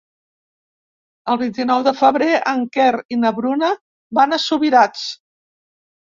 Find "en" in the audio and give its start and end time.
2.51-2.63